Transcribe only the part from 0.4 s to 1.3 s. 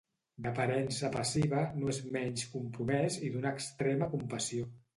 D'aparença